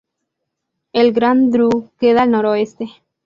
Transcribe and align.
El 0.93 1.13
Grand 1.13 1.53
Dru 1.53 1.91
queda 1.99 2.23
al 2.23 2.31
noreste. 2.31 2.89